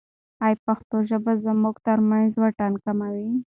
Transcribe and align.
ایا 0.45 0.61
پښتو 0.65 0.95
ژبه 1.09 1.33
زموږ 1.45 1.75
ترمنځ 1.87 2.31
واټن 2.41 2.73
کموي؟ 2.83 3.29